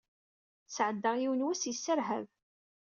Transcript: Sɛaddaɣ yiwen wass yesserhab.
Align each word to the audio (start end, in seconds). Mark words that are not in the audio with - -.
Sɛaddaɣ 0.75 1.15
yiwen 1.17 1.45
wass 1.45 1.63
yesserhab. 1.69 2.25